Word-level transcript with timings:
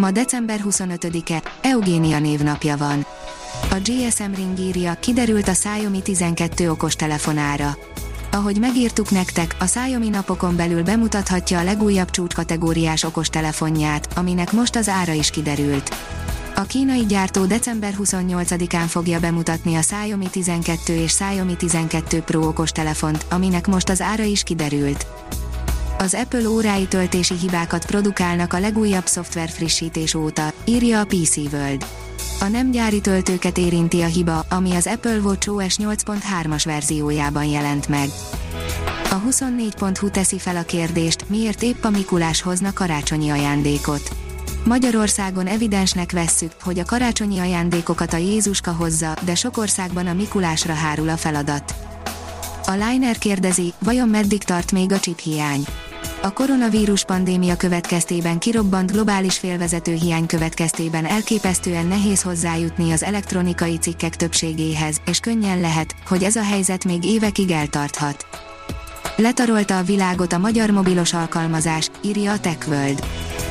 Ma 0.00 0.10
december 0.10 0.60
25-e, 0.64 1.42
Eugénia 1.60 2.18
névnapja 2.18 2.76
van. 2.76 3.06
A 3.70 3.74
GSM 3.82 4.34
Ring 4.34 4.58
írja, 4.58 4.94
kiderült 4.94 5.48
a 5.48 5.52
Xiaomi 5.52 6.02
12 6.02 6.70
okos 6.70 6.96
telefonára. 6.96 7.76
Ahogy 8.30 8.58
megírtuk 8.58 9.10
nektek, 9.10 9.56
a 9.58 9.64
Xiaomi 9.64 10.08
napokon 10.08 10.56
belül 10.56 10.82
bemutathatja 10.82 11.58
a 11.58 11.64
legújabb 11.64 12.10
csúcskategóriás 12.10 13.02
okostelefonját, 13.02 14.08
aminek 14.16 14.52
most 14.52 14.76
az 14.76 14.88
ára 14.88 15.12
is 15.12 15.30
kiderült. 15.30 15.96
A 16.56 16.62
kínai 16.62 17.06
gyártó 17.06 17.44
december 17.44 17.94
28-án 18.02 18.86
fogja 18.86 19.20
bemutatni 19.20 19.74
a 19.74 19.80
Xiaomi 19.80 20.28
12 20.30 20.94
és 20.94 21.12
Xiaomi 21.12 21.56
12 21.56 22.20
Pro 22.20 22.46
okostelefont, 22.46 23.26
aminek 23.30 23.66
most 23.66 23.88
az 23.88 24.00
ára 24.00 24.22
is 24.22 24.42
kiderült. 24.42 25.06
Az 26.00 26.14
Apple 26.14 26.48
órái 26.48 26.86
töltési 26.86 27.34
hibákat 27.34 27.86
produkálnak 27.86 28.52
a 28.52 28.58
legújabb 28.58 29.06
szoftver 29.06 29.48
frissítés 29.48 30.14
óta, 30.14 30.52
írja 30.64 31.00
a 31.00 31.04
PC 31.04 31.36
World. 31.36 31.86
A 32.40 32.44
nem 32.44 32.70
gyári 32.70 33.00
töltőket 33.00 33.58
érinti 33.58 34.00
a 34.00 34.06
hiba, 34.06 34.44
ami 34.50 34.74
az 34.74 34.86
Apple 34.86 35.18
Watch 35.18 35.50
OS 35.50 35.76
8.3-as 35.76 36.62
verziójában 36.64 37.44
jelent 37.44 37.88
meg. 37.88 38.08
A 39.10 39.22
24.hu 39.28 40.10
teszi 40.10 40.38
fel 40.38 40.56
a 40.56 40.62
kérdést, 40.62 41.28
miért 41.28 41.62
épp 41.62 41.84
a 41.84 41.90
Mikulás 41.90 42.42
hozna 42.42 42.72
karácsonyi 42.72 43.30
ajándékot. 43.30 44.10
Magyarországon 44.64 45.46
evidensnek 45.46 46.12
vesszük, 46.12 46.52
hogy 46.62 46.78
a 46.78 46.84
karácsonyi 46.84 47.38
ajándékokat 47.38 48.12
a 48.12 48.16
Jézuska 48.16 48.72
hozza, 48.72 49.14
de 49.24 49.34
sok 49.34 49.56
országban 49.56 50.06
a 50.06 50.12
Mikulásra 50.12 50.74
hárul 50.74 51.08
a 51.08 51.16
feladat. 51.16 51.74
A 52.66 52.72
Liner 52.72 53.18
kérdezi, 53.18 53.72
vajon 53.78 54.08
meddig 54.08 54.42
tart 54.42 54.72
még 54.72 54.92
a 54.92 54.98
chip 54.98 55.18
hiány? 55.18 55.64
A 56.22 56.32
koronavírus 56.32 57.04
pandémia 57.04 57.56
következtében 57.56 58.38
kirobbant 58.38 58.92
globális 58.92 59.38
félvezető 59.38 59.94
hiány 59.94 60.26
következtében 60.26 61.04
elképesztően 61.04 61.86
nehéz 61.86 62.22
hozzájutni 62.22 62.92
az 62.92 63.02
elektronikai 63.02 63.76
cikkek 63.76 64.16
többségéhez, 64.16 65.00
és 65.06 65.20
könnyen 65.20 65.60
lehet, 65.60 65.94
hogy 66.06 66.22
ez 66.22 66.36
a 66.36 66.42
helyzet 66.42 66.84
még 66.84 67.04
évekig 67.04 67.50
eltarthat. 67.50 68.26
Letarolta 69.16 69.78
a 69.78 69.82
világot 69.82 70.32
a 70.32 70.38
magyar 70.38 70.70
mobilos 70.70 71.12
alkalmazás, 71.12 71.90
írja 72.04 72.32
a 72.32 72.40
TechWorld. 72.40 73.06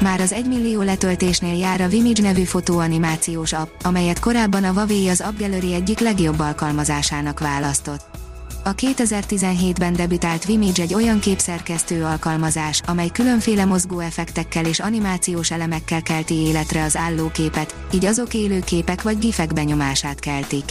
Már 0.00 0.20
az 0.20 0.32
1 0.32 0.46
millió 0.46 0.82
letöltésnél 0.82 1.58
jár 1.58 1.80
a 1.80 1.88
Vimage 1.88 2.22
nevű 2.22 2.42
fotóanimációs 2.42 3.52
app, 3.52 3.68
amelyet 3.82 4.20
korábban 4.20 4.64
a 4.64 4.72
Huawei 4.72 5.08
az 5.08 5.20
App 5.20 5.38
Gallery 5.38 5.74
egyik 5.74 5.98
legjobb 5.98 6.38
alkalmazásának 6.38 7.40
választott. 7.40 8.21
A 8.64 8.74
2017-ben 8.74 9.92
debütált 9.92 10.44
Vimage 10.44 10.82
egy 10.82 10.94
olyan 10.94 11.18
képszerkesztő 11.18 12.04
alkalmazás, 12.04 12.80
amely 12.86 13.08
különféle 13.08 13.64
mozgó 13.64 13.98
effektekkel 13.98 14.66
és 14.66 14.80
animációs 14.80 15.50
elemekkel 15.50 16.02
kelti 16.02 16.34
életre 16.34 16.82
az 16.82 16.96
állóképet, 16.96 17.74
így 17.94 18.04
azok 18.04 18.34
élő 18.34 18.60
képek 18.60 19.02
vagy 19.02 19.18
gifek 19.18 19.52
benyomását 19.52 20.18
keltik. 20.20 20.64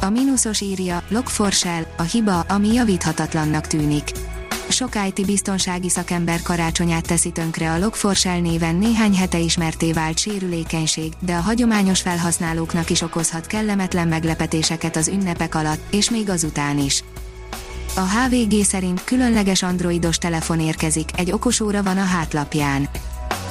A 0.00 0.10
mínuszos 0.10 0.60
írja, 0.60 1.02
Log4Shell, 1.10 1.86
a 1.96 2.02
hiba, 2.02 2.40
ami 2.40 2.72
javíthatatlannak 2.72 3.66
tűnik 3.66 4.10
sok 4.72 4.92
IT 5.06 5.26
biztonsági 5.26 5.88
szakember 5.88 6.42
karácsonyát 6.42 7.06
teszi 7.06 7.30
tönkre 7.30 7.72
a 7.72 7.78
Log4Shell 7.78 8.40
néven 8.40 8.74
néhány 8.74 9.16
hete 9.16 9.38
ismerté 9.38 9.92
vált 9.92 10.18
sérülékenység, 10.18 11.12
de 11.18 11.34
a 11.34 11.40
hagyományos 11.40 12.00
felhasználóknak 12.00 12.90
is 12.90 13.02
okozhat 13.02 13.46
kellemetlen 13.46 14.08
meglepetéseket 14.08 14.96
az 14.96 15.08
ünnepek 15.08 15.54
alatt, 15.54 15.94
és 15.94 16.10
még 16.10 16.30
azután 16.30 16.78
is. 16.78 17.04
A 17.96 18.00
HVG 18.00 18.64
szerint 18.64 19.04
különleges 19.04 19.62
androidos 19.62 20.18
telefon 20.18 20.60
érkezik, 20.60 21.10
egy 21.16 21.32
okosóra 21.32 21.82
van 21.82 21.98
a 21.98 22.04
hátlapján. 22.04 22.88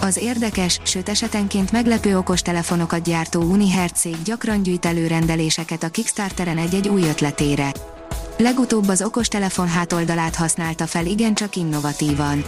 Az 0.02 0.18
érdekes, 0.18 0.80
sőt 0.84 1.10
esetenként 1.10 1.72
meglepő 1.72 2.18
okostelefonokat 2.18 3.04
gyártó 3.04 3.42
Unihertz 3.42 4.00
cég 4.00 4.16
gyakran 4.24 4.64
gyűjt 4.64 4.86
előrendeléseket 4.86 5.84
a 5.84 5.90
Kickstarteren 5.90 6.58
egy-egy 6.58 6.88
új 6.88 7.02
ötletére. 7.02 7.72
Legutóbb 8.42 8.88
az 8.88 9.02
okostelefon 9.02 9.68
hátoldalát 9.68 10.36
használta 10.36 10.88
fel 10.88 11.06
igencsak 11.06 11.56
innovatívan. 11.56 12.44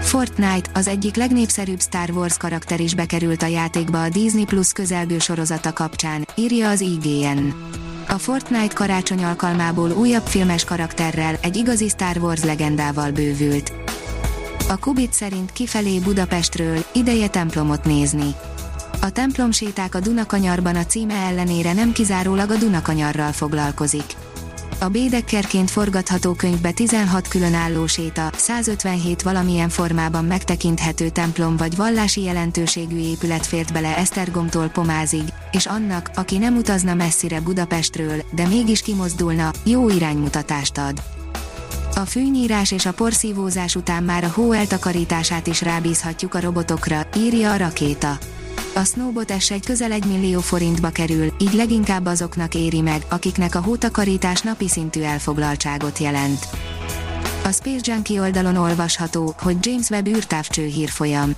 Fortnite, 0.00 0.70
az 0.74 0.86
egyik 0.86 1.16
legnépszerűbb 1.16 1.80
Star 1.80 2.10
Wars 2.10 2.36
karakter 2.36 2.80
is 2.80 2.94
bekerült 2.94 3.42
a 3.42 3.46
játékba 3.46 4.02
a 4.02 4.08
Disney 4.08 4.44
Plus 4.44 4.72
közelgő 4.72 5.18
sorozata 5.18 5.72
kapcsán, 5.72 6.26
írja 6.34 6.68
az 6.68 6.80
IGN. 6.80 7.48
A 8.08 8.18
Fortnite 8.18 8.74
karácsony 8.74 9.24
alkalmából 9.24 9.90
újabb 9.90 10.26
filmes 10.26 10.64
karakterrel, 10.64 11.38
egy 11.40 11.56
igazi 11.56 11.88
Star 11.88 12.16
Wars 12.16 12.44
legendával 12.44 13.10
bővült. 13.10 13.72
A 14.68 14.76
Kubit 14.76 15.12
szerint 15.12 15.52
kifelé 15.52 15.98
Budapestről, 15.98 16.84
ideje 16.92 17.28
templomot 17.28 17.84
nézni. 17.84 18.34
A 19.00 19.10
templomséták 19.10 19.94
a 19.94 20.00
Dunakanyarban 20.00 20.76
a 20.76 20.86
címe 20.86 21.14
ellenére 21.14 21.72
nem 21.72 21.92
kizárólag 21.92 22.50
a 22.50 22.56
Dunakanyarral 22.56 23.32
foglalkozik. 23.32 24.16
A 24.82 24.88
Bédekkerként 24.88 25.70
forgatható 25.70 26.32
könyvbe 26.32 26.70
16 26.70 27.28
különálló 27.28 27.86
séta, 27.86 28.30
157 28.36 29.22
valamilyen 29.22 29.68
formában 29.68 30.24
megtekinthető 30.24 31.08
templom 31.08 31.56
vagy 31.56 31.76
vallási 31.76 32.22
jelentőségű 32.22 32.98
épület 32.98 33.46
fért 33.46 33.72
bele 33.72 33.96
Esztergomtól 33.96 34.68
Pomázig, 34.68 35.24
és 35.52 35.66
annak, 35.66 36.10
aki 36.14 36.38
nem 36.38 36.56
utazna 36.56 36.94
messzire 36.94 37.40
Budapestről, 37.40 38.22
de 38.34 38.46
mégis 38.46 38.82
kimozdulna, 38.82 39.50
jó 39.64 39.88
iránymutatást 39.88 40.78
ad. 40.78 41.02
A 41.94 42.00
fűnyírás 42.00 42.72
és 42.72 42.86
a 42.86 42.92
porszívózás 42.92 43.74
után 43.74 44.02
már 44.02 44.24
a 44.24 44.30
hó 44.34 44.52
eltakarítását 44.52 45.46
is 45.46 45.62
rábízhatjuk 45.62 46.34
a 46.34 46.40
robotokra, 46.40 47.06
írja 47.16 47.52
a 47.52 47.56
rakéta. 47.56 48.18
A 48.74 48.84
Snowbot 48.84 49.40
S 49.40 49.50
egy 49.50 49.64
közel 49.64 49.92
1 49.92 50.04
millió 50.04 50.40
forintba 50.40 50.88
kerül, 50.88 51.32
így 51.38 51.52
leginkább 51.52 52.06
azoknak 52.06 52.54
éri 52.54 52.80
meg, 52.80 53.02
akiknek 53.08 53.54
a 53.54 53.60
hótakarítás 53.60 54.40
napi 54.40 54.68
szintű 54.68 55.00
elfoglaltságot 55.02 55.98
jelent. 55.98 56.48
A 57.44 57.50
Space 57.50 57.92
Junkie 57.92 58.20
oldalon 58.20 58.56
olvasható, 58.56 59.34
hogy 59.38 59.56
James 59.60 59.88
Webb 59.90 60.06
űrtávcső 60.06 60.64
hírfolyam. 60.64 61.34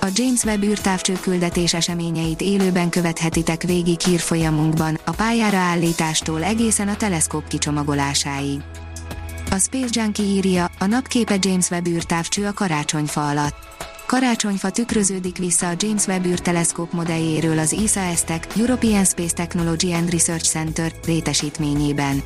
A 0.00 0.06
James 0.14 0.42
Webb 0.42 0.62
űrtávcső 0.62 1.12
küldetés 1.20 1.74
eseményeit 1.74 2.40
élőben 2.40 2.88
követhetitek 2.88 3.62
végig 3.62 4.00
hírfolyamunkban, 4.00 4.98
a 5.04 5.10
pályára 5.10 5.58
állítástól 5.58 6.42
egészen 6.42 6.88
a 6.88 6.96
teleszkóp 6.96 7.48
kicsomagolásáig. 7.48 8.60
A 9.50 9.58
Space 9.58 10.00
Junkie 10.00 10.24
írja, 10.24 10.70
a 10.78 10.86
napképe 10.86 11.36
James 11.40 11.70
Webb 11.70 11.86
űrtávcső 11.86 12.46
a 12.46 12.52
karácsonyfa 12.52 13.28
alatt 13.28 13.73
Karácsonyfa 14.06 14.70
tükröződik 14.70 15.38
vissza 15.38 15.68
a 15.68 15.74
James 15.78 16.06
Webb 16.06 16.26
űrteleszkóp 16.26 16.92
modelljéről 16.92 17.58
az 17.58 17.72
ESA 17.72 18.00
ESTEC, 18.00 18.56
European 18.56 19.04
Space 19.04 19.34
Technology 19.34 19.92
and 19.92 20.10
Research 20.10 20.44
Center 20.44 20.92
létesítményében. 21.06 22.22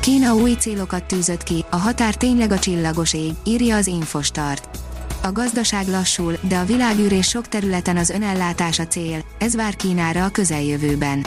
Kína 0.00 0.34
új 0.34 0.52
célokat 0.52 1.04
tűzött 1.04 1.42
ki, 1.42 1.64
a 1.70 1.76
határ 1.76 2.14
tényleg 2.14 2.52
a 2.52 2.58
csillagos 2.58 3.14
ég, 3.14 3.32
írja 3.44 3.76
az 3.76 3.86
Infostart. 3.86 4.78
A 5.22 5.32
gazdaság 5.32 5.88
lassul, 5.88 6.36
de 6.40 6.58
a 6.58 6.64
világűr 6.64 7.12
és 7.12 7.28
sok 7.28 7.48
területen 7.48 7.96
az 7.96 8.10
önellátás 8.10 8.78
a 8.78 8.86
cél, 8.86 9.24
ez 9.38 9.54
vár 9.54 9.76
Kínára 9.76 10.24
a 10.24 10.28
közeljövőben. 10.28 11.26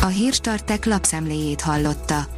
A 0.00 0.06
Hírstartek 0.06 0.84
lapszemléjét 0.84 1.60
hallotta. 1.60 2.37